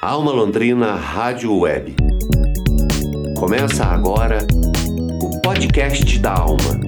Alma 0.00 0.30
Londrina 0.30 0.94
Rádio 0.94 1.52
Web. 1.58 1.96
Começa 3.36 3.84
agora 3.84 4.46
o 5.20 5.40
podcast 5.40 6.20
da 6.20 6.34
Alma. 6.34 6.80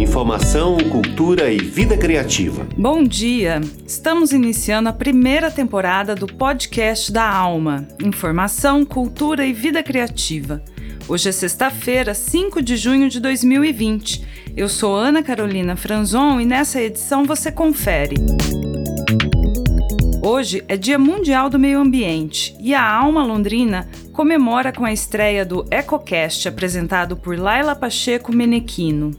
Informação, 0.00 0.76
cultura 0.90 1.52
e 1.52 1.58
vida 1.58 1.96
criativa. 1.96 2.66
Bom 2.76 3.04
dia! 3.04 3.60
Estamos 3.86 4.32
iniciando 4.32 4.88
a 4.88 4.92
primeira 4.92 5.52
temporada 5.52 6.16
do 6.16 6.26
podcast 6.26 7.12
da 7.12 7.32
Alma. 7.32 7.86
Informação, 8.02 8.84
cultura 8.84 9.46
e 9.46 9.52
vida 9.52 9.80
criativa. 9.80 10.64
Hoje 11.06 11.28
é 11.28 11.32
sexta-feira, 11.32 12.12
5 12.12 12.60
de 12.60 12.76
junho 12.76 13.08
de 13.08 13.20
2020. 13.20 14.26
Eu 14.56 14.68
sou 14.68 14.96
Ana 14.96 15.22
Carolina 15.22 15.76
Franzon 15.76 16.40
e 16.40 16.44
nessa 16.44 16.82
edição 16.82 17.24
você 17.24 17.52
confere. 17.52 18.16
Hoje 20.24 20.62
é 20.68 20.76
Dia 20.76 21.00
Mundial 21.00 21.50
do 21.50 21.58
Meio 21.58 21.80
Ambiente 21.80 22.54
e 22.60 22.72
a 22.72 22.88
Alma 22.88 23.24
Londrina 23.26 23.88
comemora 24.12 24.72
com 24.72 24.84
a 24.84 24.92
estreia 24.92 25.44
do 25.44 25.66
EcoCast 25.68 26.46
apresentado 26.46 27.16
por 27.16 27.36
Laila 27.36 27.74
Pacheco 27.74 28.32
Menequino. 28.32 29.10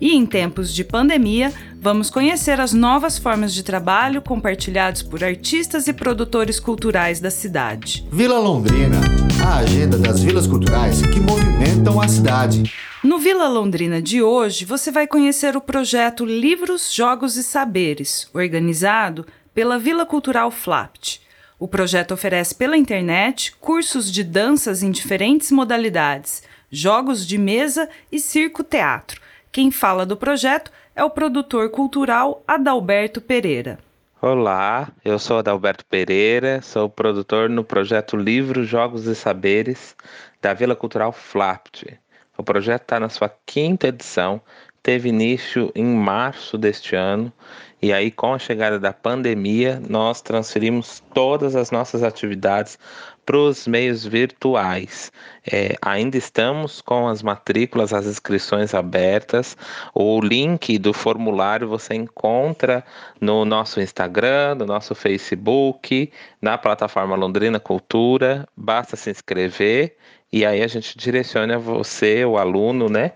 E 0.00 0.14
em 0.14 0.24
tempos 0.24 0.72
de 0.72 0.84
pandemia, 0.84 1.52
vamos 1.80 2.08
conhecer 2.08 2.60
as 2.60 2.72
novas 2.72 3.18
formas 3.18 3.52
de 3.52 3.64
trabalho 3.64 4.22
compartilhados 4.22 5.02
por 5.02 5.24
artistas 5.24 5.88
e 5.88 5.92
produtores 5.92 6.60
culturais 6.60 7.18
da 7.18 7.32
cidade. 7.32 8.06
Vila 8.12 8.38
Londrina, 8.38 9.00
a 9.44 9.56
agenda 9.56 9.98
das 9.98 10.22
vilas 10.22 10.46
culturais 10.46 11.02
que 11.02 11.18
movimentam 11.18 12.00
a 12.00 12.06
cidade. 12.06 12.72
No 13.02 13.18
Vila 13.18 13.48
Londrina 13.48 14.00
de 14.00 14.22
hoje, 14.22 14.64
você 14.64 14.92
vai 14.92 15.08
conhecer 15.08 15.56
o 15.56 15.60
projeto 15.60 16.24
Livros, 16.24 16.94
Jogos 16.94 17.36
e 17.36 17.42
Saberes, 17.42 18.28
organizado 18.32 19.26
pela 19.58 19.76
Vila 19.76 20.06
Cultural 20.06 20.52
Flapt. 20.52 21.20
O 21.58 21.66
projeto 21.66 22.14
oferece 22.14 22.54
pela 22.54 22.76
internet 22.76 23.56
cursos 23.56 24.08
de 24.08 24.22
danças 24.22 24.84
em 24.84 24.90
diferentes 24.92 25.50
modalidades, 25.50 26.44
jogos 26.70 27.26
de 27.26 27.36
mesa 27.36 27.88
e 28.12 28.20
circo-teatro. 28.20 29.20
Quem 29.50 29.72
fala 29.72 30.06
do 30.06 30.16
projeto 30.16 30.70
é 30.94 31.02
o 31.02 31.10
produtor 31.10 31.70
cultural 31.70 32.40
Adalberto 32.46 33.20
Pereira. 33.20 33.80
Olá, 34.22 34.92
eu 35.04 35.18
sou 35.18 35.38
Adalberto 35.38 35.84
Pereira, 35.86 36.62
sou 36.62 36.88
produtor 36.88 37.50
no 37.50 37.64
projeto 37.64 38.16
Livros, 38.16 38.68
Jogos 38.68 39.06
e 39.06 39.14
Saberes 39.16 39.96
da 40.40 40.54
Vila 40.54 40.76
Cultural 40.76 41.10
Flapt. 41.10 41.98
O 42.36 42.44
projeto 42.44 42.82
está 42.82 43.00
na 43.00 43.08
sua 43.08 43.28
quinta 43.44 43.88
edição, 43.88 44.40
teve 44.84 45.08
início 45.08 45.72
em 45.74 45.84
março 45.84 46.56
deste 46.56 46.94
ano 46.94 47.32
e 47.80 47.92
aí, 47.92 48.10
com 48.10 48.34
a 48.34 48.38
chegada 48.38 48.78
da 48.78 48.92
pandemia, 48.92 49.80
nós 49.88 50.20
transferimos 50.20 51.02
todas 51.14 51.54
as 51.54 51.70
nossas 51.70 52.02
atividades 52.02 52.78
para 53.24 53.36
os 53.36 53.68
meios 53.68 54.04
virtuais. 54.04 55.12
É, 55.46 55.76
ainda 55.80 56.16
estamos 56.16 56.80
com 56.80 57.06
as 57.06 57.22
matrículas, 57.22 57.92
as 57.92 58.06
inscrições 58.06 58.74
abertas. 58.74 59.56
O 59.94 60.20
link 60.20 60.78
do 60.78 60.92
formulário 60.92 61.68
você 61.68 61.94
encontra 61.94 62.84
no 63.20 63.44
nosso 63.44 63.80
Instagram, 63.80 64.56
no 64.56 64.66
nosso 64.66 64.94
Facebook, 64.94 66.10
na 66.42 66.58
plataforma 66.58 67.14
Londrina 67.14 67.60
Cultura. 67.60 68.48
Basta 68.56 68.96
se 68.96 69.10
inscrever 69.10 69.96
e 70.32 70.44
aí 70.44 70.62
a 70.62 70.66
gente 70.66 70.96
direciona 70.96 71.58
você, 71.58 72.24
o 72.24 72.36
aluno, 72.36 72.88
né, 72.88 73.12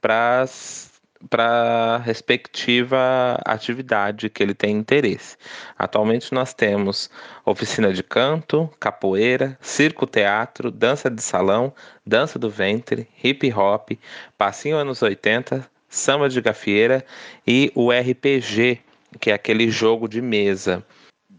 para 0.00 0.42
as 0.42 0.93
para 1.28 1.96
a 1.96 1.98
respectiva 1.98 3.38
atividade 3.44 4.28
que 4.28 4.42
ele 4.42 4.54
tem 4.54 4.76
interesse. 4.76 5.36
Atualmente 5.78 6.32
nós 6.32 6.54
temos 6.54 7.10
oficina 7.44 7.92
de 7.92 8.02
canto, 8.02 8.70
capoeira, 8.78 9.58
circo-teatro, 9.60 10.70
dança 10.70 11.10
de 11.10 11.22
salão, 11.22 11.72
dança 12.06 12.38
do 12.38 12.50
ventre, 12.50 13.08
hip 13.22 13.52
hop, 13.52 13.90
passinho 14.36 14.76
anos 14.76 15.02
80, 15.02 15.68
samba 15.88 16.28
de 16.28 16.40
gafieira 16.40 17.04
e 17.46 17.70
o 17.74 17.90
RPG, 17.90 18.80
que 19.20 19.30
é 19.30 19.34
aquele 19.34 19.70
jogo 19.70 20.08
de 20.08 20.20
mesa 20.20 20.84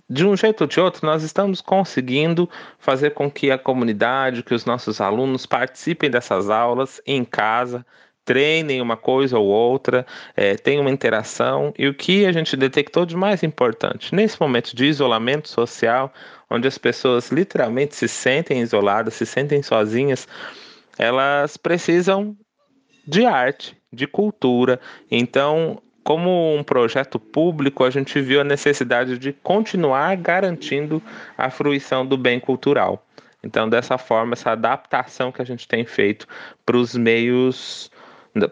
de 0.10 0.26
um 0.26 0.38
jeito 0.38 0.62
ou 0.62 0.68
de 0.68 0.80
outro, 0.80 1.06
nós 1.06 1.24
estamos 1.24 1.62
conseguindo 1.62 2.50
fazer 2.78 3.12
com 3.12 3.30
que 3.30 3.50
a 3.50 3.58
comunidade, 3.58 4.44
que 4.44 4.54
os 4.54 4.66
nossos 4.66 5.02
alunos 5.02 5.46
participem 5.46 6.10
dessas 6.10 6.50
aulas 6.50 7.02
em 7.06 7.26
casa, 7.26 7.86
treinem 8.26 8.82
uma 8.82 8.98
coisa 8.98 9.38
ou 9.38 9.46
outra, 9.46 10.06
é, 10.36 10.56
tenham 10.56 10.82
uma 10.82 10.92
interação. 10.92 11.74
E 11.78 11.88
o 11.88 11.94
que 11.94 12.26
a 12.26 12.32
gente 12.32 12.58
detectou 12.58 13.06
de 13.06 13.16
mais 13.16 13.44
importante 13.44 14.14
nesse 14.14 14.42
momento 14.42 14.76
de 14.76 14.86
isolamento 14.86 15.48
social, 15.48 16.12
onde 16.50 16.68
as 16.68 16.78
pessoas 16.78 17.32
literalmente 17.32 17.96
se 17.96 18.08
sentem 18.08 18.60
isoladas, 18.62 19.14
se 19.14 19.26
sentem 19.26 19.62
sozinhas, 19.62 20.28
elas 20.98 21.56
precisam 21.56 22.36
de 23.08 23.26
arte, 23.26 23.78
de 23.94 24.08
cultura. 24.08 24.80
Então, 25.10 25.82
como 26.04 26.56
um 26.56 26.64
projeto 26.64 27.20
público, 27.20 27.84
a 27.84 27.90
gente 27.90 28.20
viu 28.22 28.42
a 28.42 28.44
necessidade 28.44 29.18
de 29.18 29.34
continuar 29.34 30.16
garantindo 30.18 31.02
a 31.38 31.50
fruição 31.50 32.06
do 32.06 32.18
bem 32.18 32.40
cultural. 32.40 33.06
Então, 33.44 33.70
dessa 33.70 33.98
forma, 33.98 34.34
essa 34.34 34.52
adaptação 34.52 35.32
que 35.32 35.42
a 35.42 35.46
gente 35.46 35.68
tem 35.68 35.86
feito 35.86 36.28
para 36.66 36.78
os 36.78 36.96
meios 36.96 37.92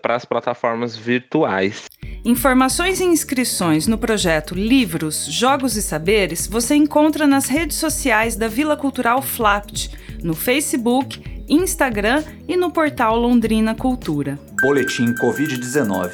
para 0.01 0.15
as 0.15 0.25
plataformas 0.25 0.95
virtuais. 0.95 1.89
Informações 2.25 3.01
e 3.01 3.03
inscrições 3.03 3.85
no 3.85 3.97
projeto 3.97 4.55
Livros, 4.55 5.25
Jogos 5.25 5.75
e 5.75 5.81
Saberes 5.81 6.47
você 6.47 6.73
encontra 6.73 7.27
nas 7.27 7.47
redes 7.47 7.77
sociais 7.77 8.35
da 8.35 8.47
Vila 8.47 8.77
Cultural 8.77 9.21
Flapt, 9.21 9.91
no 10.23 10.33
Facebook, 10.33 11.21
Instagram 11.49 12.23
e 12.47 12.55
no 12.55 12.71
portal 12.71 13.17
Londrina 13.17 13.75
Cultura. 13.75 14.39
Boletim 14.61 15.13
Covid-19. 15.15 16.11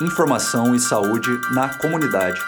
Informação 0.00 0.74
e 0.74 0.80
saúde 0.80 1.30
na 1.52 1.68
comunidade. 1.78 2.40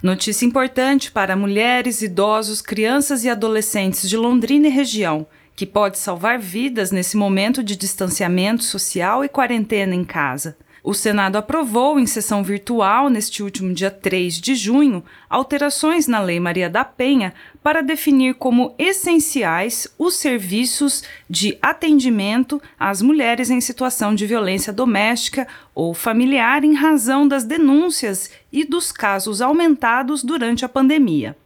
Notícia 0.00 0.46
importante 0.46 1.10
para 1.10 1.34
mulheres, 1.34 2.02
idosos, 2.02 2.62
crianças 2.62 3.24
e 3.24 3.28
adolescentes 3.28 4.08
de 4.08 4.16
Londrina 4.16 4.68
e 4.68 4.70
região 4.70 5.26
que 5.56 5.64
pode 5.64 5.98
salvar 5.98 6.38
vidas 6.38 6.92
nesse 6.92 7.16
momento 7.16 7.64
de 7.64 7.74
distanciamento 7.74 8.62
social 8.62 9.24
e 9.24 9.28
quarentena 9.28 9.94
em 9.94 10.04
casa. 10.04 10.56
O 10.84 10.94
Senado 10.94 11.34
aprovou 11.34 11.98
em 11.98 12.06
sessão 12.06 12.44
virtual, 12.44 13.08
neste 13.08 13.42
último 13.42 13.74
dia 13.74 13.90
3 13.90 14.40
de 14.40 14.54
junho, 14.54 15.02
alterações 15.28 16.06
na 16.06 16.20
Lei 16.20 16.38
Maria 16.38 16.70
da 16.70 16.84
Penha 16.84 17.34
para 17.60 17.82
definir 17.82 18.34
como 18.34 18.72
essenciais 18.78 19.88
os 19.98 20.14
serviços 20.14 21.02
de 21.28 21.58
atendimento 21.60 22.62
às 22.78 23.02
mulheres 23.02 23.50
em 23.50 23.60
situação 23.60 24.14
de 24.14 24.26
violência 24.26 24.72
doméstica 24.72 25.48
ou 25.74 25.92
familiar 25.92 26.62
em 26.62 26.74
razão 26.74 27.26
das 27.26 27.42
denúncias 27.42 28.30
e 28.52 28.62
dos 28.62 28.92
casos 28.92 29.42
aumentados 29.42 30.22
durante 30.22 30.64
a 30.64 30.68
pandemia. 30.68 31.36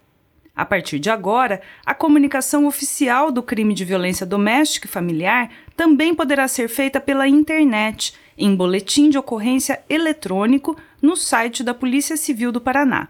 A 0.55 0.65
partir 0.65 0.99
de 0.99 1.09
agora, 1.09 1.61
a 1.87 1.95
comunicação 1.95 2.67
oficial 2.67 3.31
do 3.31 3.43
crime 3.43 3.73
de 3.73 3.85
violência 3.85 4.27
doméstica 4.27 4.87
e 4.87 4.91
familiar 4.91 5.51
também 5.77 6.15
poderá 6.15 6.47
ser 6.49 6.69
feita 6.69 7.01
pela 7.01 7.27
internet, 7.27 8.15
em 8.37 8.55
boletim 8.55 9.09
de 9.09 9.19
ocorrência 9.19 9.81
eletrônico 9.89 10.77
no 11.01 11.17
site 11.17 11.63
da 11.63 11.73
Polícia 11.73 12.17
Civil 12.17 12.53
do 12.53 12.61
Paraná. 12.61 13.09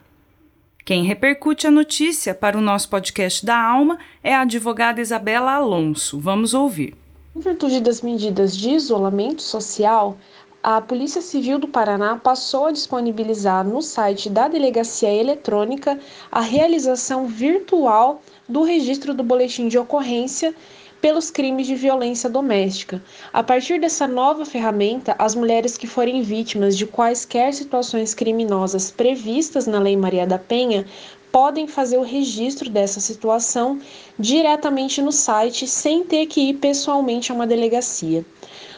Quem 0.84 1.05
repercute 1.05 1.67
a 1.67 1.71
notícia 1.71 2.34
para 2.34 2.59
o 2.59 2.61
nosso 2.61 2.89
podcast 2.89 3.45
da 3.45 3.56
Alma 3.56 3.99
é 4.23 4.34
a 4.34 4.41
advogada 4.41 5.00
Isabela 5.00 5.53
Alonso. 5.53 6.19
Vamos 6.19 6.55
ouvir. 6.55 6.97
Em 7.37 7.41
virtude 7.41 7.81
das 7.81 8.03
medidas 8.03 8.56
de 8.56 8.71
isolamento 8.71 9.41
social, 9.41 10.19
a 10.62 10.78
Polícia 10.78 11.22
Civil 11.22 11.59
do 11.59 11.66
Paraná 11.66 12.16
passou 12.16 12.66
a 12.66 12.71
disponibilizar 12.71 13.66
no 13.66 13.81
site 13.81 14.28
da 14.28 14.47
Delegacia 14.47 15.10
Eletrônica 15.10 15.98
a 16.31 16.43
realização 16.43 17.26
virtual 17.26 18.20
do 18.46 18.62
registro 18.62 19.14
do 19.14 19.23
boletim 19.23 19.69
de 19.69 19.79
ocorrência 19.79 20.55
pelos 21.00 21.31
crimes 21.31 21.67
de 21.67 21.75
violência 21.75 22.29
doméstica. 22.29 23.02
A 23.32 23.43
partir 23.43 23.81
dessa 23.81 24.06
nova 24.06 24.44
ferramenta, 24.44 25.17
as 25.19 25.35
mulheres 25.35 25.79
que 25.79 25.87
forem 25.87 26.20
vítimas 26.20 26.76
de 26.76 26.85
quaisquer 26.85 27.55
situações 27.55 28.12
criminosas 28.12 28.90
previstas 28.90 29.67
na 29.67 29.79
Lei 29.79 29.96
Maria 29.96 30.26
da 30.26 30.38
Penha 30.38 30.85
podem 31.32 31.67
fazer 31.67 31.96
o 31.96 32.02
registro 32.02 32.69
dessa 32.69 33.00
situação 33.00 33.81
diretamente 34.19 35.00
no 35.00 35.12
site 35.12 35.67
sem 35.67 36.05
ter 36.05 36.26
que 36.26 36.50
ir 36.50 36.55
pessoalmente 36.55 37.32
a 37.32 37.35
uma 37.35 37.46
delegacia. 37.46 38.26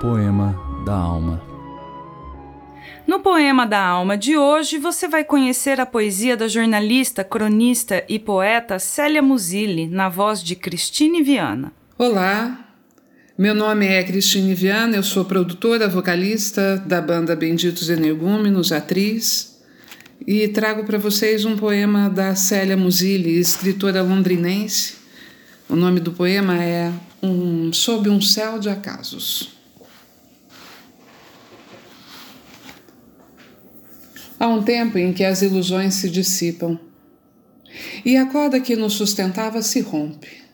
Poema 0.05 0.55
da 0.85 0.93
Alma 0.93 1.43
no 3.07 3.21
Poema 3.21 3.67
da 3.67 3.81
Alma 3.81 4.19
de 4.19 4.37
hoje, 4.37 4.77
você 4.77 5.09
vai 5.09 5.25
conhecer 5.25 5.81
a 5.81 5.87
poesia 5.87 6.37
da 6.37 6.47
jornalista, 6.47 7.25
cronista 7.25 8.05
e 8.07 8.19
poeta 8.19 8.79
Célia 8.79 9.23
Musilli, 9.23 9.87
na 9.87 10.11
voz 10.11 10.43
de 10.43 10.55
Cristine 10.57 11.23
Viana. 11.23 11.73
Olá, 11.97 12.69
meu 13.39 13.55
nome 13.55 13.87
é 13.87 14.05
Cristine 14.05 14.55
Viana, 14.55 14.95
eu 14.95 15.03
sou 15.03 15.25
produtora, 15.25 15.89
vocalista 15.89 16.77
da 16.87 17.01
banda 17.01 17.35
Benditos 17.35 17.89
Energúmenos, 17.89 18.73
atriz, 18.73 19.59
e 20.27 20.47
trago 20.49 20.85
para 20.85 20.99
vocês 20.99 21.47
um 21.47 21.57
poema 21.57 22.11
da 22.11 22.35
Célia 22.35 22.77
Musilli, 22.77 23.39
escritora 23.39 24.03
londrinense. 24.03 24.97
O 25.67 25.75
nome 25.75 25.99
do 25.99 26.13
poema 26.13 26.63
é 26.63 26.93
um, 27.23 27.73
Sob 27.73 28.11
um 28.11 28.21
Céu 28.21 28.59
de 28.59 28.69
Acasos. 28.69 29.64
Há 34.39 34.49
um 34.49 34.63
tempo 34.63 34.99
em 34.99 35.13
que 35.13 35.25
as 35.25 35.43
ilusões 35.43 35.95
se 35.95 36.11
dissipam 36.11 36.79
e 38.05 38.17
a 38.17 38.27
corda 38.27 38.61
que 38.61 38.77
nos 38.77 38.95
sustentava 38.95 39.63
se 39.63 39.81
rompe. 39.81 40.45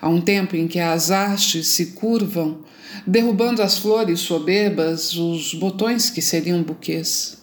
Há 0.00 0.08
um 0.08 0.20
tempo 0.20 0.54
em 0.54 0.68
que 0.68 0.78
as 0.78 1.10
hastes 1.10 1.68
se 1.68 1.86
curvam, 1.92 2.62
derrubando 3.06 3.62
as 3.62 3.78
flores 3.78 4.20
soberbas, 4.20 5.16
os 5.16 5.54
botões 5.54 6.10
que 6.10 6.22
seriam 6.22 6.62
buquês. 6.62 7.38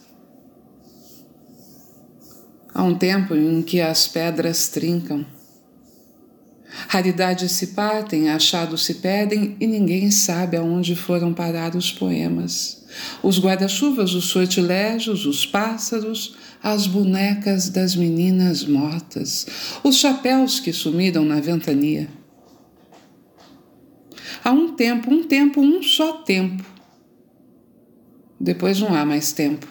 Há 2.73 2.83
um 2.83 2.95
tempo 2.95 3.35
em 3.35 3.61
que 3.61 3.81
as 3.81 4.07
pedras 4.07 4.69
trincam. 4.69 5.25
Raridades 6.87 7.51
se 7.51 7.67
partem, 7.67 8.29
achados 8.29 8.85
se 8.85 8.95
perdem 8.95 9.55
e 9.59 9.67
ninguém 9.67 10.09
sabe 10.09 10.57
aonde 10.57 10.95
foram 10.95 11.33
parar 11.33 11.75
os 11.75 11.91
poemas 11.91 12.81
os 13.21 13.39
guarda-chuvas, 13.39 14.13
os 14.13 14.25
sortilégios, 14.25 15.25
os 15.25 15.45
pássaros, 15.45 16.35
as 16.61 16.87
bonecas 16.87 17.69
das 17.69 17.95
meninas 17.95 18.63
mortas, 18.63 19.47
os 19.83 19.97
chapéus 19.97 20.59
que 20.59 20.73
sumiram 20.73 21.23
na 21.23 21.39
ventania. 21.39 22.07
Há 24.43 24.51
um 24.51 24.73
tempo, 24.73 25.11
um 25.13 25.23
tempo, 25.23 25.61
um 25.61 25.83
só 25.83 26.13
tempo. 26.13 26.65
Depois 28.39 28.79
não 28.79 28.93
há 28.93 29.05
mais 29.05 29.31
tempo. 29.31 29.67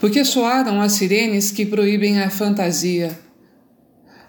Porque 0.00 0.24
soaram 0.24 0.80
as 0.80 0.92
sirenes 0.92 1.50
que 1.50 1.66
proíbem 1.66 2.20
a 2.20 2.30
fantasia. 2.30 3.18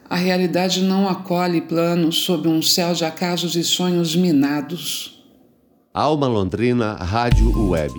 A 0.08 0.16
realidade 0.16 0.84
não 0.84 1.10
acolhe 1.10 1.62
planos 1.62 2.18
sob 2.18 2.48
um 2.48 2.62
céu 2.62 2.94
de 2.94 3.04
acasos 3.04 3.56
e 3.56 3.64
sonhos 3.64 4.16
minados. 4.16 5.26
Alma 5.92 6.28
Londrina 6.28 6.94
Rádio 6.94 7.70
Web. 7.70 7.94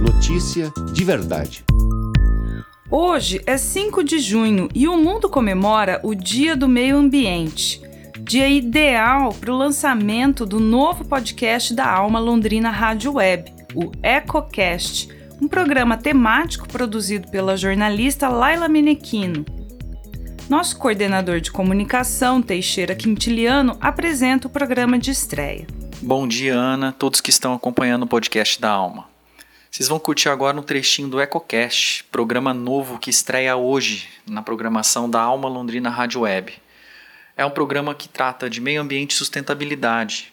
Notícia 0.00 0.72
de 0.94 1.04
verdade. 1.04 1.62
Hoje 2.90 3.42
é 3.44 3.58
5 3.58 4.02
de 4.02 4.18
junho 4.18 4.68
e 4.74 4.88
o 4.88 4.96
mundo 4.96 5.28
comemora 5.28 6.00
o 6.02 6.14
Dia 6.14 6.56
do 6.56 6.66
Meio 6.66 6.96
Ambiente. 6.96 7.82
Dia 8.20 8.48
ideal 8.48 9.34
para 9.34 9.52
o 9.52 9.56
lançamento 9.56 10.46
do 10.46 10.58
novo 10.58 11.04
podcast 11.04 11.74
da 11.74 11.86
Alma 11.86 12.18
Londrina 12.18 12.70
Rádio 12.70 13.12
Web, 13.14 13.52
o 13.74 13.92
EcoCast, 14.02 15.10
um 15.42 15.46
programa 15.46 15.98
temático 15.98 16.66
produzido 16.66 17.28
pela 17.28 17.54
jornalista 17.54 18.30
Laila 18.30 18.66
Menequino. 18.66 19.44
Nosso 20.48 20.78
coordenador 20.78 21.40
de 21.40 21.50
comunicação, 21.50 22.40
Teixeira 22.40 22.94
Quintiliano, 22.94 23.76
apresenta 23.80 24.46
o 24.46 24.50
programa 24.50 24.96
de 24.96 25.10
estreia. 25.10 25.66
Bom 26.00 26.28
dia, 26.28 26.54
Ana, 26.54 26.92
todos 26.92 27.20
que 27.20 27.30
estão 27.30 27.52
acompanhando 27.52 28.04
o 28.04 28.06
podcast 28.06 28.60
da 28.60 28.70
Alma. 28.70 29.08
Vocês 29.68 29.88
vão 29.88 29.98
curtir 29.98 30.28
agora 30.28 30.56
um 30.56 30.62
trechinho 30.62 31.08
do 31.08 31.20
EcoCast, 31.20 32.04
programa 32.12 32.54
novo 32.54 32.96
que 32.96 33.10
estreia 33.10 33.56
hoje 33.56 34.08
na 34.24 34.40
programação 34.40 35.10
da 35.10 35.20
Alma 35.20 35.48
Londrina 35.48 35.90
Rádio 35.90 36.20
Web. 36.20 36.52
É 37.36 37.44
um 37.44 37.50
programa 37.50 37.92
que 37.92 38.08
trata 38.08 38.48
de 38.48 38.60
meio 38.60 38.80
ambiente 38.80 39.10
e 39.10 39.14
sustentabilidade. 39.14 40.32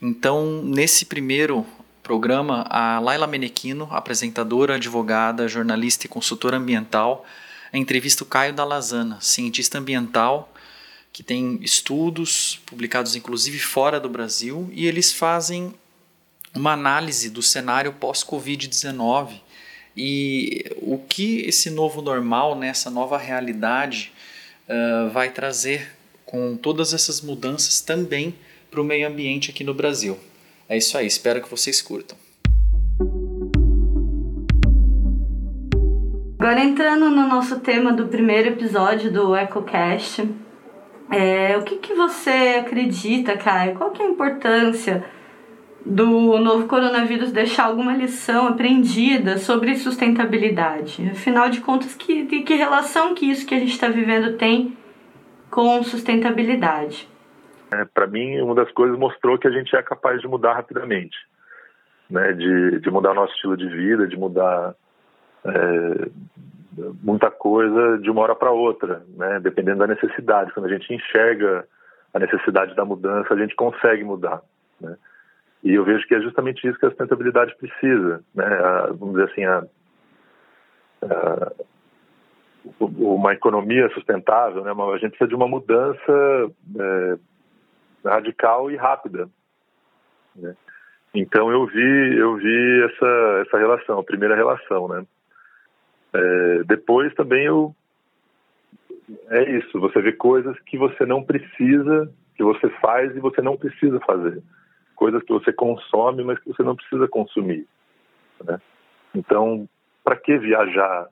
Então, 0.00 0.62
nesse 0.64 1.04
primeiro 1.04 1.66
programa, 2.02 2.66
a 2.70 2.98
Laila 2.98 3.26
Menequino, 3.26 3.86
apresentadora, 3.90 4.76
advogada, 4.76 5.46
jornalista 5.46 6.06
e 6.06 6.08
consultora 6.08 6.56
ambiental, 6.56 7.26
entrevista 7.78 8.24
o 8.24 8.26
Caio 8.26 8.52
Dalazana, 8.52 9.18
cientista 9.20 9.78
ambiental 9.78 10.52
que 11.12 11.22
tem 11.22 11.58
estudos 11.62 12.60
publicados 12.66 13.16
inclusive 13.16 13.58
fora 13.58 13.98
do 13.98 14.08
Brasil 14.08 14.70
e 14.72 14.86
eles 14.86 15.12
fazem 15.12 15.74
uma 16.54 16.72
análise 16.72 17.30
do 17.30 17.42
cenário 17.42 17.92
pós-Covid-19 17.92 19.40
e 19.96 20.64
o 20.76 20.98
que 20.98 21.40
esse 21.42 21.70
novo 21.70 22.00
normal, 22.00 22.56
nessa 22.56 22.90
né, 22.90 22.94
nova 22.94 23.18
realidade, 23.18 24.12
uh, 24.68 25.10
vai 25.10 25.30
trazer 25.30 25.96
com 26.24 26.56
todas 26.56 26.94
essas 26.94 27.20
mudanças 27.20 27.80
também 27.80 28.34
para 28.70 28.80
o 28.80 28.84
meio 28.84 29.06
ambiente 29.06 29.50
aqui 29.50 29.64
no 29.64 29.74
Brasil. 29.74 30.18
É 30.68 30.76
isso 30.76 30.96
aí, 30.96 31.06
espero 31.06 31.42
que 31.42 31.50
vocês 31.50 31.82
curtam. 31.82 32.16
Agora 36.40 36.58
entrando 36.60 37.10
no 37.10 37.28
nosso 37.28 37.60
tema 37.60 37.92
do 37.92 38.06
primeiro 38.06 38.48
episódio 38.48 39.12
do 39.12 39.36
EcoCast, 39.36 40.26
é, 41.12 41.54
o 41.58 41.64
que, 41.64 41.76
que 41.76 41.92
você 41.92 42.64
acredita, 42.64 43.36
Caio? 43.36 43.74
Qual 43.74 43.90
que 43.90 44.00
é 44.00 44.06
a 44.06 44.08
importância 44.08 45.04
do 45.84 46.38
novo 46.38 46.66
coronavírus 46.66 47.30
deixar 47.30 47.66
alguma 47.66 47.94
lição 47.94 48.48
aprendida 48.48 49.36
sobre 49.36 49.76
sustentabilidade? 49.76 51.10
Afinal 51.10 51.50
de 51.50 51.60
contas, 51.60 51.94
que, 51.94 52.24
de 52.24 52.40
que 52.40 52.54
relação 52.54 53.14
que 53.14 53.26
isso 53.26 53.46
que 53.46 53.54
a 53.54 53.58
gente 53.58 53.72
está 53.72 53.88
vivendo 53.88 54.38
tem 54.38 54.74
com 55.50 55.82
sustentabilidade? 55.82 57.06
É, 57.70 57.84
Para 57.84 58.06
mim, 58.06 58.40
uma 58.40 58.54
das 58.54 58.72
coisas 58.72 58.98
mostrou 58.98 59.38
que 59.38 59.46
a 59.46 59.52
gente 59.52 59.76
é 59.76 59.82
capaz 59.82 60.22
de 60.22 60.26
mudar 60.26 60.54
rapidamente, 60.54 61.18
né? 62.08 62.32
de, 62.32 62.80
de 62.80 62.90
mudar 62.90 63.12
nosso 63.12 63.34
estilo 63.34 63.58
de 63.58 63.68
vida, 63.68 64.08
de 64.08 64.16
mudar 64.16 64.74
é, 65.44 66.10
muita 67.02 67.30
coisa 67.30 67.98
de 67.98 68.10
uma 68.10 68.22
hora 68.22 68.34
para 68.34 68.50
outra, 68.50 69.02
né? 69.16 69.40
Dependendo 69.40 69.78
da 69.78 69.86
necessidade. 69.86 70.52
Quando 70.52 70.66
a 70.66 70.72
gente 70.72 70.92
enxerga 70.92 71.66
a 72.12 72.18
necessidade 72.18 72.74
da 72.74 72.84
mudança, 72.84 73.32
a 73.32 73.36
gente 73.36 73.54
consegue 73.54 74.04
mudar, 74.04 74.42
né? 74.80 74.96
E 75.62 75.74
eu 75.74 75.84
vejo 75.84 76.06
que 76.06 76.14
é 76.14 76.20
justamente 76.20 76.66
isso 76.66 76.78
que 76.78 76.86
a 76.86 76.88
sustentabilidade 76.88 77.54
precisa, 77.56 78.24
né? 78.34 78.46
A, 78.46 78.86
vamos 78.86 79.14
dizer 79.14 79.30
assim, 79.30 79.44
a, 79.44 79.64
a, 81.02 81.52
uma 82.80 83.32
economia 83.32 83.88
sustentável, 83.90 84.64
né? 84.64 84.70
A 84.70 84.98
gente 84.98 85.10
precisa 85.10 85.28
de 85.28 85.34
uma 85.34 85.48
mudança 85.48 86.50
é, 86.78 87.18
radical 88.04 88.70
e 88.70 88.76
rápida, 88.76 89.28
né? 90.34 90.56
Então 91.12 91.50
eu 91.50 91.66
vi 91.66 92.18
eu 92.18 92.36
vi 92.36 92.84
essa 92.84 93.42
essa 93.46 93.58
relação, 93.58 93.98
a 93.98 94.04
primeira 94.04 94.36
relação, 94.36 94.88
né? 94.88 95.04
É, 96.12 96.62
depois 96.64 97.14
também 97.14 97.44
eu 97.44 97.74
é 99.28 99.58
isso, 99.58 99.80
você 99.80 100.00
vê 100.00 100.12
coisas 100.12 100.58
que 100.60 100.78
você 100.78 101.04
não 101.04 101.22
precisa, 101.22 102.12
que 102.36 102.44
você 102.44 102.68
faz 102.80 103.14
e 103.16 103.20
você 103.20 103.42
não 103.42 103.56
precisa 103.56 103.98
fazer. 104.00 104.42
Coisas 104.94 105.22
que 105.22 105.32
você 105.32 105.52
consome, 105.52 106.22
mas 106.22 106.38
que 106.38 106.48
você 106.48 106.62
não 106.62 106.76
precisa 106.76 107.08
consumir. 107.08 107.66
Né? 108.44 108.60
Então, 109.14 109.68
para 110.04 110.16
que 110.16 110.38
viajar 110.38 111.08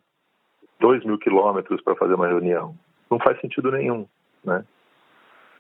dois 0.78 1.04
mil 1.04 1.18
quilômetros 1.18 1.80
para 1.82 1.96
fazer 1.96 2.14
uma 2.14 2.28
reunião? 2.28 2.74
Não 3.10 3.18
faz 3.18 3.40
sentido 3.40 3.72
nenhum. 3.72 4.06
Né? 4.44 4.64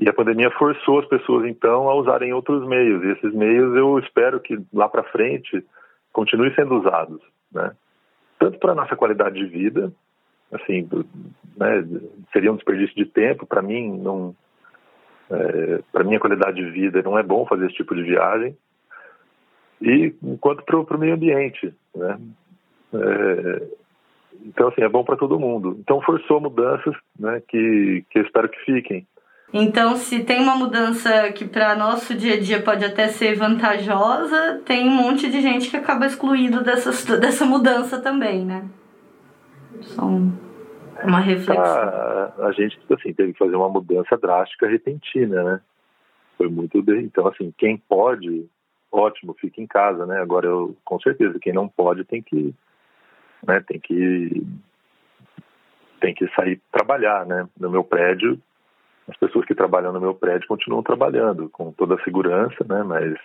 E 0.00 0.08
a 0.08 0.12
pandemia 0.12 0.50
forçou 0.52 1.00
as 1.00 1.06
pessoas, 1.06 1.46
então, 1.46 1.88
a 1.88 1.94
usarem 1.94 2.32
outros 2.32 2.66
meios. 2.68 3.02
E 3.02 3.08
esses 3.08 3.34
meios 3.34 3.74
eu 3.76 3.98
espero 3.98 4.38
que 4.40 4.58
lá 4.72 4.88
para 4.88 5.02
frente 5.04 5.64
continuem 6.12 6.54
sendo 6.54 6.78
usados. 6.78 7.20
Né? 7.52 7.72
Tanto 8.38 8.58
para 8.58 8.72
a 8.72 8.74
nossa 8.74 8.96
qualidade 8.96 9.36
de 9.36 9.46
vida, 9.46 9.92
assim, 10.52 10.88
né, 11.56 11.84
seria 12.32 12.52
um 12.52 12.56
desperdício 12.56 12.94
de 12.94 13.06
tempo. 13.06 13.46
Para 13.46 13.62
mim, 13.62 13.98
não, 13.98 14.34
é, 15.30 15.80
para 15.92 16.04
minha 16.04 16.20
qualidade 16.20 16.56
de 16.56 16.70
vida, 16.70 17.02
não 17.02 17.18
é 17.18 17.22
bom 17.22 17.46
fazer 17.46 17.66
esse 17.66 17.76
tipo 17.76 17.94
de 17.94 18.02
viagem. 18.02 18.56
E 19.80 20.14
enquanto 20.22 20.64
para 20.64 20.76
o 20.78 20.98
meio 20.98 21.14
ambiente, 21.14 21.74
né? 21.94 22.18
É, 22.94 23.68
então, 24.44 24.68
assim, 24.68 24.82
é 24.82 24.88
bom 24.88 25.04
para 25.04 25.16
todo 25.16 25.38
mundo. 25.38 25.76
Então, 25.80 26.00
forçou 26.00 26.40
mudanças 26.40 26.94
né, 27.18 27.42
que, 27.48 28.04
que 28.10 28.18
eu 28.18 28.22
espero 28.22 28.48
que 28.48 28.58
fiquem. 28.60 29.06
Então, 29.52 29.96
se 29.96 30.24
tem 30.24 30.40
uma 30.40 30.54
mudança 30.54 31.32
que 31.32 31.46
para 31.46 31.74
nosso 31.74 32.14
dia 32.14 32.34
a 32.34 32.40
dia 32.40 32.62
pode 32.62 32.84
até 32.84 33.08
ser 33.08 33.34
vantajosa, 33.34 34.60
tem 34.64 34.86
um 34.86 34.92
monte 34.92 35.30
de 35.30 35.40
gente 35.40 35.70
que 35.70 35.76
acaba 35.76 36.06
excluído 36.06 36.62
dessas, 36.62 37.04
dessa 37.18 37.46
mudança 37.46 38.00
também, 38.00 38.44
né? 38.44 38.68
Só 39.80 40.02
uma 41.02 41.20
reflexão. 41.20 41.64
A, 41.64 42.46
a 42.46 42.52
gente 42.52 42.78
assim, 42.92 43.12
teve 43.14 43.32
que 43.32 43.38
fazer 43.38 43.56
uma 43.56 43.68
mudança 43.68 44.16
drástica 44.18 44.68
repentina, 44.68 45.42
né? 45.42 45.60
Foi 46.36 46.48
muito. 46.48 46.78
Então, 46.78 47.26
assim, 47.26 47.52
quem 47.56 47.78
pode, 47.78 48.46
ótimo, 48.92 49.34
fica 49.40 49.62
em 49.62 49.66
casa, 49.66 50.04
né? 50.04 50.20
Agora, 50.20 50.46
eu, 50.46 50.76
com 50.84 51.00
certeza, 51.00 51.38
quem 51.40 51.52
não 51.52 51.68
pode 51.68 52.04
tem 52.04 52.22
que. 52.22 52.54
Né, 53.46 53.60
tem 53.60 53.78
que 53.78 54.44
tem 56.00 56.14
que 56.14 56.28
sair 56.34 56.60
trabalhar, 56.70 57.24
né? 57.26 57.48
No 57.58 57.70
meu 57.70 57.82
prédio, 57.82 58.40
as 59.08 59.16
pessoas 59.16 59.46
que 59.46 59.54
trabalham 59.54 59.92
no 59.92 60.00
meu 60.00 60.14
prédio 60.14 60.46
continuam 60.46 60.82
trabalhando 60.82 61.48
com 61.50 61.72
toda 61.72 61.94
a 61.94 62.02
segurança, 62.02 62.64
né? 62.68 62.82
Mas 62.82 63.18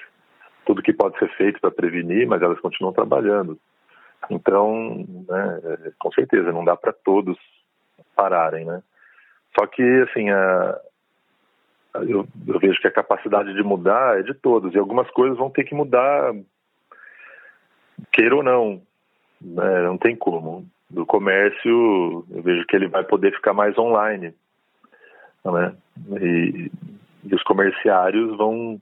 tudo 0.66 0.82
que 0.82 0.94
pode 0.94 1.18
ser 1.20 1.30
feito 1.36 1.60
para 1.60 1.72
prevenir, 1.72 2.28
mas 2.28 2.42
elas 2.42 2.60
continuam 2.60 2.94
trabalhando. 2.94 3.60
Então, 4.30 5.06
né, 5.28 5.92
com 6.00 6.12
certeza, 6.14 6.54
não 6.54 6.64
dá 6.64 6.76
para 6.76 6.94
todos 6.94 7.38
pararem, 8.16 8.66
né? 8.66 8.82
Só 9.58 9.68
que, 9.68 9.84
assim, 10.08 10.30
a, 10.30 10.80
eu, 11.96 12.26
eu, 12.48 12.60
vejo 12.60 12.80
que 12.80 12.88
a 12.88 12.92
capacidade 12.92 13.54
de 13.54 13.62
mudar 13.62 14.20
é 14.20 14.24
de 14.24 14.34
todos, 14.34 14.74
e 14.74 14.80
algumas 14.80 15.10
coisas 15.12 15.38
vão 15.38 15.50
ter 15.50 15.64
que 15.64 15.76
mudar, 15.76 16.34
queira 18.12 18.36
ou 18.36 18.44
não, 18.44 18.82
né? 19.42 19.82
não 19.84 19.98
tem 19.98 20.16
como. 20.16 20.66
Do 20.90 21.06
comércio, 21.06 22.26
eu 22.30 22.42
vejo 22.42 22.66
que 22.68 22.76
ele 22.76 22.88
vai 22.88 23.04
poder 23.04 23.34
ficar 23.34 23.54
mais 23.54 23.78
online, 23.78 24.34
né? 25.52 25.76
E, 26.22 26.72
e 27.26 27.36
os 27.36 27.44
comerciários 27.44 28.38
vão 28.38 28.82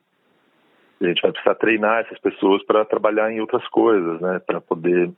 a 1.02 1.08
gente 1.08 1.22
vai 1.22 1.32
precisar 1.32 1.56
treinar 1.56 2.02
essas 2.02 2.20
pessoas 2.20 2.64
para 2.64 2.86
trabalhar 2.86 3.32
em 3.32 3.42
outras 3.42 3.68
coisas, 3.70 4.22
né? 4.22 4.40
Para 4.46 4.62
poder 4.62 5.12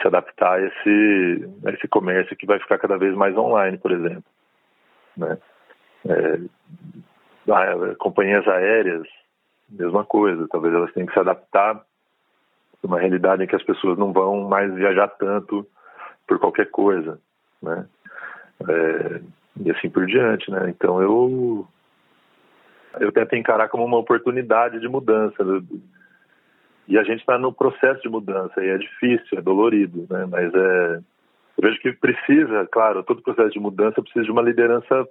se 0.00 0.06
adaptar 0.08 0.54
a 0.54 0.60
esse, 0.60 1.48
a 1.64 1.70
esse 1.70 1.86
comércio 1.86 2.36
que 2.36 2.46
vai 2.46 2.58
ficar 2.58 2.78
cada 2.78 2.98
vez 2.98 3.14
mais 3.14 3.36
online, 3.36 3.78
por 3.78 3.92
exemplo. 3.92 4.24
Né? 5.16 5.38
É, 6.08 6.40
companhias 7.98 8.46
aéreas, 8.48 9.06
mesma 9.68 10.04
coisa. 10.04 10.48
Talvez 10.48 10.74
elas 10.74 10.92
tenham 10.92 11.06
que 11.06 11.12
se 11.12 11.20
adaptar 11.20 11.76
a 11.76 12.86
uma 12.86 12.98
realidade 12.98 13.44
em 13.44 13.46
que 13.46 13.56
as 13.56 13.62
pessoas 13.62 13.96
não 13.96 14.12
vão 14.12 14.48
mais 14.48 14.74
viajar 14.74 15.08
tanto 15.08 15.64
por 16.26 16.38
qualquer 16.40 16.68
coisa, 16.70 17.20
né? 17.62 17.86
É, 18.68 19.20
e 19.60 19.70
assim 19.70 19.90
por 19.90 20.06
diante, 20.06 20.50
né? 20.50 20.70
Então 20.70 21.00
eu 21.02 21.66
eu 23.00 23.10
tento 23.10 23.34
encarar 23.36 23.68
como 23.68 23.84
uma 23.84 23.98
oportunidade 23.98 24.78
de 24.78 24.88
mudança. 24.88 25.42
E 26.88 26.98
a 26.98 27.04
gente 27.04 27.20
está 27.20 27.38
no 27.38 27.52
processo 27.52 28.02
de 28.02 28.08
mudança 28.08 28.62
e 28.62 28.68
é 28.68 28.76
difícil, 28.76 29.38
é 29.38 29.40
dolorido, 29.40 30.06
né? 30.10 30.26
Mas 30.26 30.52
é 30.54 31.00
eu 31.58 31.68
vejo 31.68 31.80
que 31.80 31.92
precisa, 31.92 32.66
claro, 32.72 33.02
todo 33.02 33.22
processo 33.22 33.50
de 33.50 33.60
mudança 33.60 34.02
precisa 34.02 34.24
de 34.24 34.30
uma 34.30 34.42
liderança 34.42 35.06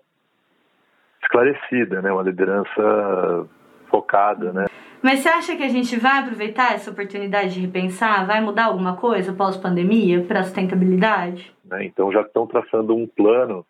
esclarecida, 1.21 2.01
né? 2.01 2.11
Uma 2.11 2.23
liderança 2.23 3.47
focada, 3.89 4.51
né? 4.51 4.65
Mas 5.01 5.19
você 5.19 5.29
acha 5.29 5.55
que 5.55 5.63
a 5.63 5.67
gente 5.67 5.97
vai 5.99 6.19
aproveitar 6.19 6.73
essa 6.73 6.91
oportunidade 6.91 7.55
de 7.55 7.61
repensar? 7.61 8.25
Vai 8.25 8.39
mudar 8.39 8.65
alguma 8.65 8.95
coisa 8.95 9.33
pós-pandemia 9.33 10.23
para 10.23 10.41
a 10.41 10.43
sustentabilidade? 10.43 11.51
Né? 11.65 11.85
Então 11.85 12.11
já 12.11 12.21
estão 12.21 12.45
traçando 12.45 12.95
um 12.95 13.07
plano 13.07 13.65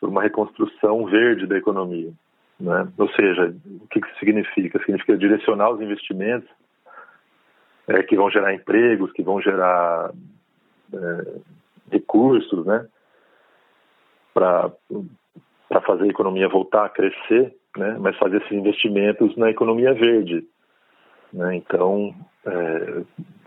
por 0.00 0.08
uma 0.08 0.22
reconstrução 0.22 1.06
verde 1.06 1.46
da 1.46 1.56
economia. 1.56 2.12
Né? 2.58 2.88
Ou 2.98 3.08
seja, 3.10 3.54
o 3.82 3.86
que 3.88 3.98
isso 3.98 4.18
significa? 4.18 4.78
Significa 4.80 5.16
direcionar 5.16 5.70
os 5.70 5.80
investimentos 5.80 6.48
é, 7.86 8.02
que 8.02 8.16
vão 8.16 8.30
gerar 8.30 8.54
empregos, 8.54 9.12
que 9.12 9.22
vão 9.22 9.40
gerar 9.40 10.10
é, 10.92 11.40
recursos, 11.90 12.66
né? 12.66 12.86
Para 14.34 14.70
fazer 15.86 16.04
a 16.04 16.08
economia 16.08 16.48
voltar 16.48 16.84
a 16.84 16.88
crescer, 16.88 17.54
né? 17.76 17.96
Mas 17.98 18.16
fazer 18.18 18.42
esses 18.42 18.52
investimentos 18.52 19.36
na 19.36 19.50
economia 19.50 19.94
verde. 19.94 20.46
Né? 21.32 21.56
Então, 21.56 22.14
é, 22.46 23.02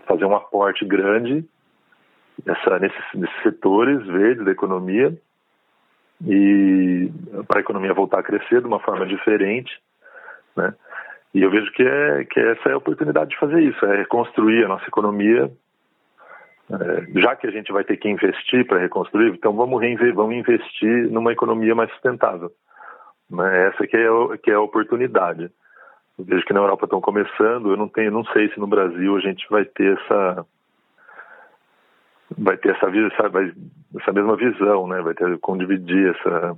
fazer 0.06 0.24
um 0.24 0.34
aporte 0.34 0.84
grande 0.84 1.44
nessa, 2.44 2.78
nesses, 2.78 3.04
nesses 3.14 3.42
setores 3.42 4.04
verdes 4.06 4.44
da 4.44 4.50
economia 4.50 5.16
e 6.26 7.10
para 7.48 7.58
a 7.58 7.60
economia 7.60 7.94
voltar 7.94 8.20
a 8.20 8.22
crescer 8.22 8.60
de 8.60 8.66
uma 8.66 8.80
forma 8.80 9.06
diferente, 9.06 9.72
né? 10.56 10.74
E 11.34 11.42
eu 11.42 11.50
vejo 11.50 11.72
que, 11.72 11.82
é, 11.82 12.24
que 12.24 12.38
essa 12.38 12.68
é 12.68 12.72
a 12.72 12.76
oportunidade 12.76 13.30
de 13.30 13.38
fazer 13.38 13.60
isso, 13.60 13.84
é 13.86 13.96
reconstruir 13.96 14.64
a 14.64 14.68
nossa 14.68 14.86
economia, 14.86 15.50
é, 16.70 17.20
já 17.20 17.34
que 17.34 17.46
a 17.46 17.50
gente 17.50 17.72
vai 17.72 17.84
ter 17.84 17.96
que 17.96 18.08
investir 18.08 18.66
para 18.66 18.78
reconstruir, 18.78 19.32
então 19.32 19.54
vamos, 19.54 19.82
vamos 20.14 20.36
investir 20.36 21.10
numa 21.10 21.32
economia 21.32 21.74
mais 21.74 21.90
sustentável. 21.92 22.52
Né? 23.30 23.68
Essa 23.68 23.86
que 23.86 23.96
é, 23.96 24.08
que 24.42 24.50
é 24.50 24.54
a 24.54 24.60
oportunidade. 24.60 25.50
Eu 26.18 26.24
vejo 26.24 26.44
que 26.44 26.52
na 26.52 26.60
Europa 26.60 26.84
estão 26.84 27.00
começando, 27.00 27.70
eu 27.70 27.76
não 27.76 27.88
tenho, 27.88 28.10
não 28.10 28.24
sei 28.26 28.50
se 28.50 28.60
no 28.60 28.66
Brasil 28.66 29.16
a 29.16 29.20
gente 29.20 29.46
vai 29.50 29.64
ter 29.64 29.98
essa 29.98 30.46
vai 32.38 32.56
ter 32.56 32.70
essa, 32.70 32.86
essa, 32.86 33.54
essa 34.00 34.12
mesma 34.12 34.36
visão, 34.36 34.86
né? 34.86 35.00
Vai 35.02 35.14
ter 35.14 35.38
como 35.38 35.58
dividir 35.58 36.14
essa 36.14 36.56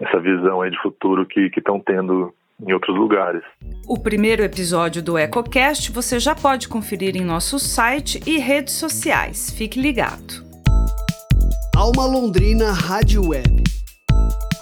essa 0.00 0.20
visão 0.20 0.60
aí 0.60 0.70
de 0.70 0.80
futuro 0.80 1.26
que 1.26 1.50
estão 1.56 1.80
tendo 1.80 2.32
em 2.66 2.72
outros 2.72 2.96
lugares. 2.96 3.42
O 3.86 3.98
primeiro 3.98 4.42
episódio 4.42 5.02
do 5.02 5.16
EcoCast 5.18 5.92
você 5.92 6.18
já 6.18 6.34
pode 6.34 6.68
conferir 6.68 7.16
em 7.16 7.24
nosso 7.24 7.58
site 7.58 8.20
e 8.26 8.38
redes 8.38 8.74
sociais. 8.74 9.50
Fique 9.50 9.80
ligado. 9.80 10.46
Alma 11.76 12.06
Londrina 12.06 12.72
Rádio 12.72 13.28
Web. 13.28 13.67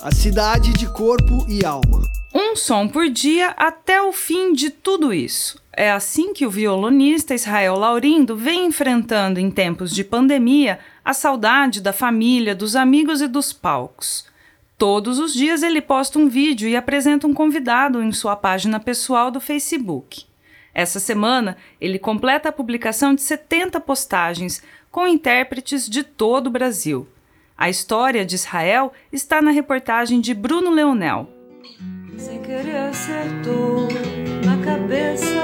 A 0.03 0.15
cidade 0.15 0.73
de 0.75 0.87
corpo 0.87 1.47
e 1.49 1.65
alma. 1.65 2.03
Um 2.35 2.55
som 2.55 2.87
por 2.87 3.09
dia 3.09 3.49
até 3.57 4.00
o 4.00 4.12
fim 4.12 4.53
de 4.53 4.69
tudo 4.69 5.12
isso. 5.12 5.61
É 5.73 5.91
assim 5.91 6.35
que 6.35 6.47
o 6.47 6.50
violonista 6.50 7.35
Israel 7.35 7.76
Laurindo 7.76 8.37
vem 8.37 8.67
enfrentando 8.67 9.41
em 9.41 9.50
tempos 9.50 9.95
de 9.95 10.05
pandemia 10.05 10.79
a 11.05 11.15
saudade 11.15 11.81
da 11.81 11.93
família, 11.93 12.55
dos 12.55 12.76
amigos 12.76 13.21
e 13.23 13.26
dos 13.26 13.53
palcos. 13.53 14.26
Todos 14.76 15.19
os 15.19 15.33
dias 15.33 15.62
ele 15.62 15.81
posta 15.81 16.19
um 16.19 16.29
vídeo 16.29 16.69
e 16.69 16.76
apresenta 16.76 17.26
um 17.26 17.33
convidado 17.33 18.03
em 18.03 18.12
sua 18.12 18.37
página 18.37 18.79
pessoal 18.79 19.31
do 19.31 19.41
Facebook. 19.41 20.26
Essa 20.75 21.00
semana, 21.00 21.57
ele 21.81 21.99
completa 21.99 22.50
a 22.50 22.53
publicação 22.53 23.15
de 23.15 23.23
70 23.23 23.81
postagens 23.81 24.62
com 24.91 25.09
intérpretes 25.09 25.88
de 25.88 26.03
todo 26.03 26.49
o 26.49 26.50
Brasil. 26.50 27.09
A 27.59 27.71
história 27.71 28.25
de 28.27 28.35
Israel 28.35 28.93
está 29.11 29.41
na 29.41 29.51
reportagem 29.51 30.21
de 30.21 30.35
Bruno 30.35 30.71
Leonel. 30.71 31.27
Sem 32.19 32.43
querer 32.43 32.77
acertou 32.77 33.89
na 34.45 34.63
cabeça. 34.63 35.43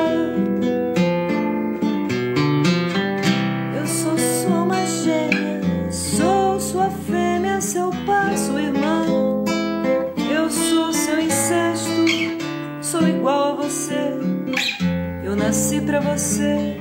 Eu 3.75 3.87
sou 3.87 4.19
sua 4.19 4.85
gêmea, 4.85 5.91
sou 5.91 6.61
sua 6.61 6.91
fêmea, 6.91 7.63
seu 7.63 7.91
passo 8.05 8.59
irmão. 8.59 9.45
Eu 10.31 10.51
sou 10.51 10.93
seu 10.93 11.19
incesto, 11.19 11.91
sou 12.83 13.09
igual 13.09 13.53
a 13.53 13.63
você. 13.63 14.13
Eu 15.25 15.35
nasci 15.35 15.81
pra 15.81 16.01
você, 16.01 16.77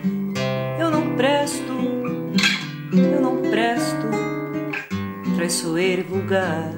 eu 0.78 0.92
não 0.92 1.16
presto, 1.16 1.74
eu 2.92 3.22
não 3.22 3.42
presto 3.50 4.21
traiçoeiro 5.42 6.02
e 6.02 6.04
vulgar. 6.04 6.72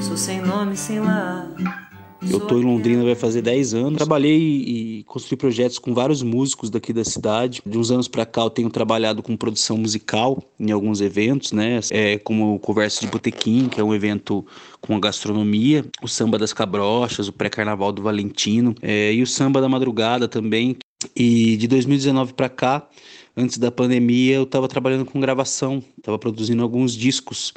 Sou 0.00 0.16
sem 0.16 0.40
nome, 0.40 0.76
sem 0.76 1.00
lar. 1.00 1.52
Eu 2.22 2.38
tô 2.38 2.56
em 2.56 2.62
Londrina 2.62 3.02
vai 3.02 3.16
fazer 3.16 3.42
10 3.42 3.74
anos. 3.74 3.96
Trabalhei 3.96 4.38
e 4.38 5.02
construí 5.02 5.36
projetos 5.36 5.80
com 5.80 5.92
vários 5.92 6.22
músicos 6.22 6.70
daqui 6.70 6.92
da 6.92 7.04
cidade. 7.04 7.60
De 7.66 7.76
uns 7.76 7.90
anos 7.90 8.06
para 8.06 8.24
cá 8.24 8.42
eu 8.42 8.50
tenho 8.50 8.70
trabalhado 8.70 9.24
com 9.24 9.36
produção 9.36 9.76
musical 9.76 10.40
em 10.58 10.70
alguns 10.70 11.00
eventos, 11.00 11.50
né? 11.50 11.80
É, 11.90 12.16
como 12.18 12.54
o 12.54 12.60
Converso 12.60 13.00
de 13.00 13.08
Botequim, 13.08 13.68
que 13.68 13.80
é 13.80 13.84
um 13.84 13.92
evento 13.92 14.46
com 14.80 14.94
a 14.94 15.00
gastronomia, 15.00 15.84
o 16.00 16.06
Samba 16.06 16.38
das 16.38 16.52
Cabrochas, 16.52 17.26
o 17.26 17.32
Pré-Carnaval 17.32 17.90
do 17.90 18.02
Valentino, 18.02 18.72
é, 18.82 19.12
e 19.12 19.20
o 19.20 19.26
Samba 19.26 19.60
da 19.60 19.68
Madrugada 19.68 20.28
também. 20.28 20.76
E 21.14 21.56
de 21.56 21.66
2019 21.66 22.34
para 22.34 22.48
cá 22.48 22.88
antes 23.36 23.58
da 23.58 23.70
pandemia, 23.70 24.36
eu 24.36 24.44
estava 24.44 24.68
trabalhando 24.68 25.04
com 25.04 25.20
gravação, 25.20 25.82
estava 25.98 26.18
produzindo 26.18 26.62
alguns 26.62 26.92
discos 26.92 27.52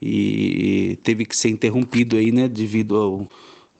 e 0.00 0.98
teve 1.02 1.24
que 1.24 1.36
ser 1.36 1.48
interrompido 1.48 2.16
aí, 2.16 2.30
né, 2.30 2.48
devido 2.48 2.96
ao 2.96 3.28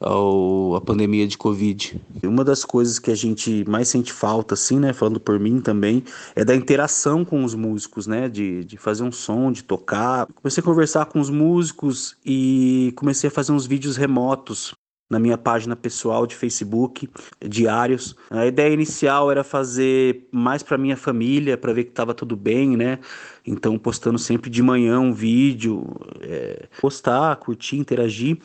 ao, 0.01 0.77
a 0.77 0.81
pandemia 0.81 1.27
de 1.27 1.39
Covid. 1.39 2.01
Uma 2.23 2.45
das 2.45 2.65
coisas 2.65 2.99
que 2.99 3.11
a 3.11 3.15
gente 3.15 3.65
mais 3.69 3.89
sente 3.89 4.13
falta, 4.13 4.55
assim, 4.55 4.79
né, 4.79 4.93
falando 4.93 5.19
por 5.19 5.39
mim 5.39 5.61
também, 5.61 6.03
é 6.35 6.45
da 6.45 6.55
interação 6.55 7.25
com 7.25 7.45
os 7.45 7.55
músicos, 7.55 8.07
né, 8.07 8.29
de, 8.29 8.65
de 8.65 8.77
fazer 8.77 9.03
um 9.03 9.13
som, 9.13 9.51
de 9.51 9.65
tocar. 9.65 10.27
Comecei 10.35 10.61
a 10.61 10.65
conversar 10.65 11.07
com 11.07 11.21
os 11.21 11.31
músicos 11.31 12.17
e 12.25 12.93
comecei 12.97 13.29
a 13.29 13.31
fazer 13.31 13.53
uns 13.53 13.67
vídeos 13.67 13.97
remotos 13.97 14.75
na 15.09 15.19
minha 15.19 15.39
página 15.39 15.77
pessoal 15.77 16.27
de 16.27 16.35
Facebook, 16.35 17.09
diários. 17.41 18.17
A 18.31 18.47
ideia 18.47 18.73
inicial 18.73 19.31
era 19.31 19.45
fazer 19.45 20.27
mais 20.33 20.63
para 20.63 20.77
minha 20.77 20.97
família, 20.97 21.57
para 21.57 21.73
ver 21.73 21.85
que 21.85 21.91
estava 21.91 22.13
tudo 22.13 22.37
bem, 22.37 22.77
né? 22.77 22.99
Então, 23.47 23.79
postando 23.79 24.19
sempre 24.19 24.51
de 24.51 24.63
manhã 24.63 24.99
um 24.99 25.13
vídeo, 25.13 25.85
é, 26.21 26.69
postar, 26.81 27.37
curtir, 27.37 27.77
interagir. 27.77 28.39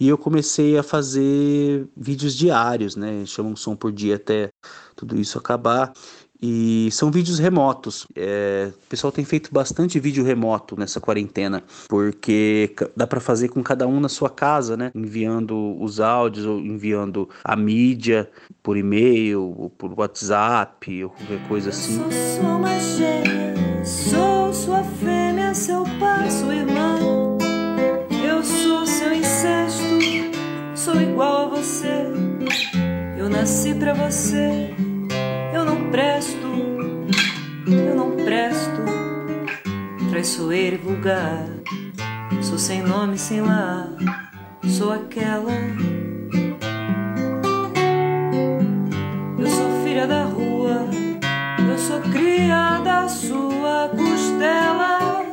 E 0.00 0.08
eu 0.08 0.16
comecei 0.16 0.78
a 0.78 0.82
fazer 0.82 1.86
vídeos 1.94 2.34
diários, 2.34 2.96
né? 2.96 3.24
Chama 3.26 3.50
um 3.50 3.56
som 3.56 3.76
por 3.76 3.92
dia 3.92 4.16
até 4.16 4.48
tudo 4.96 5.20
isso 5.20 5.38
acabar. 5.38 5.92
E 6.48 6.88
são 6.92 7.10
vídeos 7.10 7.40
remotos. 7.40 8.06
É, 8.14 8.70
o 8.70 8.88
pessoal 8.88 9.10
tem 9.10 9.24
feito 9.24 9.52
bastante 9.52 9.98
vídeo 9.98 10.24
remoto 10.24 10.78
nessa 10.78 11.00
quarentena, 11.00 11.60
porque 11.88 12.72
dá 12.96 13.04
para 13.04 13.18
fazer 13.18 13.48
com 13.48 13.64
cada 13.64 13.88
um 13.88 13.98
na 13.98 14.08
sua 14.08 14.30
casa, 14.30 14.76
né? 14.76 14.92
Enviando 14.94 15.76
os 15.82 15.98
áudios 15.98 16.46
ou 16.46 16.60
enviando 16.60 17.28
a 17.42 17.56
mídia 17.56 18.30
por 18.62 18.76
e-mail, 18.76 19.42
ou 19.58 19.70
por 19.70 19.92
WhatsApp, 19.98 21.02
ou 21.02 21.10
qualquer 21.10 21.48
coisa 21.48 21.70
assim. 21.70 22.00
Eu 22.00 22.12
sou 22.12 22.56
uma 22.58 22.78
gêmea, 22.78 23.84
sou 23.84 24.54
sua 24.54 24.84
fêmea, 24.84 25.52
seu 25.52 25.82
passo 25.98 26.52
irmão. 26.52 27.38
Eu 28.24 28.40
sou 28.44 28.86
seu 28.86 29.12
incesto, 29.12 29.82
sou 30.76 30.94
igual 31.00 31.46
a 31.46 31.56
você. 31.56 32.06
Eu 33.18 33.28
nasci 33.28 33.74
pra 33.74 33.94
você 33.94 34.85
presto, 35.96 36.46
eu 37.66 37.94
não 37.96 38.16
presto, 38.16 38.82
traiçoeira 40.10 40.76
e 40.76 40.78
vulgar. 40.78 41.46
Sou 42.42 42.58
sem 42.58 42.82
nome, 42.82 43.16
sem 43.16 43.40
lar, 43.40 43.88
sou 44.66 44.92
aquela. 44.92 45.54
Eu 49.38 49.46
sou 49.46 49.84
filha 49.84 50.06
da 50.06 50.24
rua, 50.24 50.86
eu 51.66 51.78
sou 51.78 52.02
cria 52.12 52.78
da 52.84 53.08
sua 53.08 53.90
costela. 53.96 55.24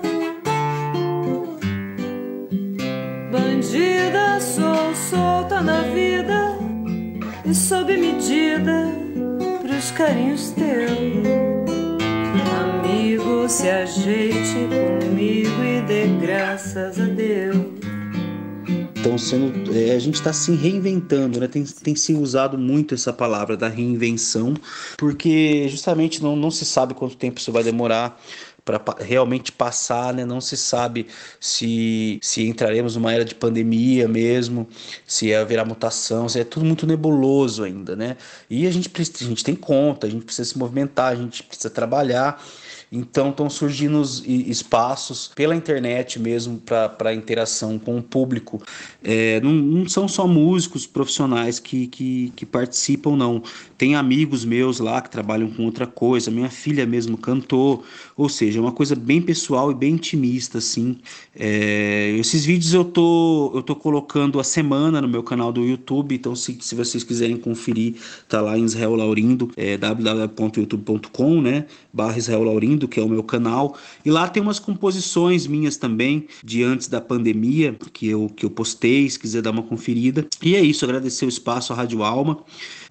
Bandida, 3.29 4.39
sou 4.39 4.96
solta 4.96 5.60
na 5.60 5.82
vida 5.82 6.58
e 7.43 7.53
sob 7.53 7.98
medida 7.98 9.12
pros 9.84 9.92
carinhos 9.92 10.52
teus. 10.52 11.28
Amigo, 12.62 13.50
se 13.50 13.68
ajeite 13.68 14.56
comigo 15.02 15.62
e 15.62 15.82
dê 15.82 16.08
graças 16.25 17.00
a 17.00 17.06
Deus. 17.06 17.58
Então, 18.98 19.18
sendo, 19.18 19.78
é, 19.78 19.94
a 19.94 20.00
gente 20.00 20.16
está 20.16 20.32
se 20.32 20.56
reinventando, 20.56 21.38
né? 21.38 21.50
Tem, 21.50 21.66
tem 21.66 21.94
se 21.94 22.13
usado 22.13 22.58
muito 22.58 22.96
essa 22.96 23.12
palavra 23.12 23.58
da 23.58 23.68
reinvenção, 23.68 24.54
porque 24.98 25.68
justamente 25.68 26.24
não, 26.24 26.38
não 26.38 26.50
se 26.50 26.63
sabe 26.63 26.94
quanto 26.94 27.18
tempo 27.18 27.38
isso 27.38 27.52
vai 27.52 27.63
demorar 27.63 28.18
para 28.65 28.82
realmente 29.00 29.51
passar, 29.51 30.13
né? 30.13 30.25
Não 30.25 30.39
se 30.39 30.55
sabe 30.55 31.08
se, 31.39 32.20
se 32.22 32.48
entraremos 32.48 32.96
numa 32.96 33.13
era 33.13 33.25
de 33.25 33.36
pandemia 33.36 34.08
mesmo, 34.08 34.67
se 35.05 35.34
haverá 35.34 35.65
mutação, 35.65 36.29
se 36.29 36.40
é 36.40 36.44
tudo 36.44 36.66
muito 36.66 36.88
nebuloso 36.88 37.64
ainda, 37.64 37.96
né? 37.96 38.18
E 38.50 38.66
a 38.66 38.72
gente, 38.72 38.90
a 38.98 39.24
gente 39.24 39.44
tem 39.44 39.55
conta, 39.55 40.07
a 40.07 40.09
gente 40.09 40.25
precisa 40.25 40.50
se 40.50 40.57
movimentar, 40.57 41.11
a 41.11 41.16
gente 41.16 41.44
precisa 41.44 41.70
trabalhar. 41.70 42.42
Então 42.96 43.32
estão 43.32 43.50
surgindo 43.50 44.03
espaços 44.24 45.32
pela 45.36 45.56
internet 45.56 46.20
mesmo 46.20 46.62
para 46.62 47.12
interação 47.14 47.79
com 47.79 47.98
o 47.98 48.03
público. 48.03 48.62
É, 49.03 49.42
não, 49.42 49.51
não, 49.51 49.90
são 49.90 50.08
só 50.08 50.27
músicos 50.27 50.86
profissionais 50.86 51.60
que, 51.60 51.88
que, 51.88 52.32
que, 52.36 52.46
participam, 52.46 53.16
não. 53.16 53.42
Tem 53.77 53.96
amigos 53.96 54.46
meus 54.46 54.79
lá 54.79 55.01
que 55.01 55.10
trabalham 55.10 55.50
com 55.50 55.66
outra 55.66 55.88
coisa. 55.88 56.29
Minha 56.29 56.50
filha 56.50 56.86
mesmo 56.86 57.18
cantou. 57.18 57.84
Ou 58.16 58.29
seja, 58.29 58.60
é 58.60 58.62
uma 58.62 58.72
coisa 58.72 58.96
bem 58.96 59.22
pessoal 59.22 59.72
e 59.72 59.75
bem 59.75 59.94
intimista, 59.96 60.60
assim. 60.60 60.98
É, 61.36 62.16
esses 62.20 62.46
vídeos 62.46 62.74
eu 62.74 62.86
tô, 62.86 63.51
eu 63.56 63.64
tô 63.64 63.75
colocando 63.75 64.40
a 64.40 64.44
semana 64.44 65.01
no 65.01 65.08
meu 65.08 65.24
canal 65.24 65.51
do 65.51 65.66
YouTube. 65.66 66.14
Então, 66.14 66.36
se, 66.36 66.58
se 66.62 66.75
vocês 66.75 67.03
quiserem 67.03 67.38
conferir, 67.38 67.96
tá 68.29 68.40
lá 68.40 68.58
em 68.58 68.66
Israel 68.66 68.96
Laurindo, 68.96 69.51
é 69.58 69.77
www.youtube.com, 69.77 71.42
né? 71.42 71.66
Barra 71.92 72.18
Israel 72.18 72.44
Laurindo, 72.44 72.82
que 72.87 73.00
é 73.00 73.03
o 73.03 73.09
meu 73.09 73.24
canal. 73.24 73.75
E 74.05 74.11
lá 74.11 74.27
tem 74.27 74.41
umas 74.41 74.59
composições 74.59 75.48
minhas 75.48 75.77
também, 75.77 76.27
de 76.43 76.63
antes 76.63 76.87
da 76.87 77.01
pandemia, 77.01 77.75
que 77.91 78.07
eu, 78.07 78.29
que 78.35 78.46
eu 78.46 78.50
postei, 78.50 79.09
se 79.09 79.19
quiser 79.19 79.41
dar 79.41 79.51
uma 79.51 79.63
conferida. 79.63 80.25
E 80.41 80.55
é 80.55 80.61
isso, 80.61 80.85
agradecer 80.85 81.25
o 81.25 81.29
espaço 81.29 81.74
à 81.74 81.75
Rádio 81.75 82.03
Alma, 82.03 82.39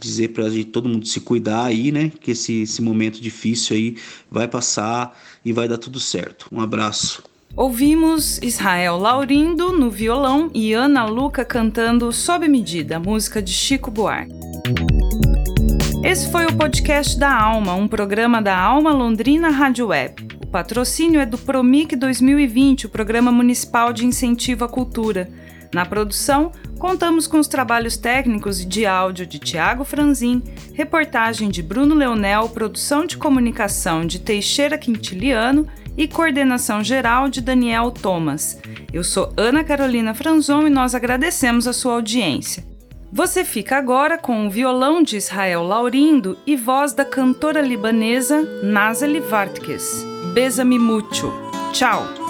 dizer 0.00 0.32
gente, 0.50 0.66
todo 0.66 0.88
mundo 0.88 1.06
se 1.06 1.20
cuidar 1.20 1.64
aí, 1.64 1.92
né? 1.92 2.10
Que 2.20 2.32
esse, 2.32 2.62
esse 2.62 2.82
momento 2.82 3.20
difícil 3.20 3.76
aí 3.76 3.96
vai 4.30 4.48
passar 4.48 5.16
e 5.44 5.52
vai 5.52 5.68
dar 5.68 5.78
tudo 5.78 6.00
certo. 6.00 6.46
Um 6.50 6.60
abraço. 6.60 7.22
Ouvimos 7.54 8.38
Israel 8.38 8.96
Laurindo 8.96 9.72
no 9.72 9.90
violão 9.90 10.50
e 10.54 10.72
Ana 10.72 11.04
Luca 11.04 11.44
cantando 11.44 12.10
Sob 12.10 12.48
Medida, 12.48 12.98
música 12.98 13.42
de 13.42 13.52
Chico 13.52 13.90
Buarque. 13.90 14.51
Esse 16.04 16.32
foi 16.32 16.46
o 16.46 16.56
podcast 16.56 17.16
da 17.16 17.32
Alma, 17.32 17.74
um 17.74 17.86
programa 17.86 18.42
da 18.42 18.58
Alma 18.58 18.92
Londrina 18.92 19.50
Rádio 19.50 19.86
Web. 19.86 20.36
O 20.42 20.46
patrocínio 20.48 21.20
é 21.20 21.24
do 21.24 21.38
Promic 21.38 21.94
2020, 21.94 22.86
o 22.86 22.88
Programa 22.88 23.30
Municipal 23.30 23.92
de 23.92 24.04
Incentivo 24.04 24.64
à 24.64 24.68
Cultura. 24.68 25.30
Na 25.72 25.86
produção, 25.86 26.50
contamos 26.76 27.28
com 27.28 27.38
os 27.38 27.46
trabalhos 27.46 27.96
técnicos 27.96 28.60
e 28.60 28.66
de 28.66 28.84
áudio 28.84 29.24
de 29.24 29.38
Tiago 29.38 29.84
Franzin, 29.84 30.42
reportagem 30.74 31.48
de 31.48 31.62
Bruno 31.62 31.94
Leonel, 31.94 32.48
produção 32.48 33.06
de 33.06 33.16
comunicação 33.16 34.04
de 34.04 34.18
Teixeira 34.18 34.76
Quintiliano 34.76 35.68
e 35.96 36.08
coordenação 36.08 36.82
geral 36.82 37.28
de 37.28 37.40
Daniel 37.40 37.92
Thomas. 37.92 38.58
Eu 38.92 39.04
sou 39.04 39.32
Ana 39.36 39.62
Carolina 39.62 40.12
Franzon 40.14 40.66
e 40.66 40.70
nós 40.70 40.96
agradecemos 40.96 41.68
a 41.68 41.72
sua 41.72 41.94
audiência. 41.94 42.71
Você 43.14 43.44
fica 43.44 43.76
agora 43.76 44.16
com 44.16 44.46
o 44.46 44.50
violão 44.50 45.02
de 45.02 45.18
Israel 45.18 45.62
Laurindo 45.64 46.38
e 46.46 46.56
voz 46.56 46.94
da 46.94 47.04
cantora 47.04 47.60
libanesa 47.60 48.40
Nazeli 48.62 49.20
Vartkes. 49.20 50.02
Besa-me 50.32 50.78
mucho. 50.78 51.30
Tchau! 51.74 52.21